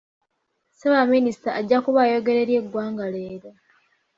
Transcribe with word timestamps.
Ssaabaminisita 0.71 1.49
ajja 1.59 1.77
kuba 1.85 1.99
ayogerako 2.05 2.41
eri 2.43 2.53
eggwanga 2.59 3.05
leero. 3.13 3.51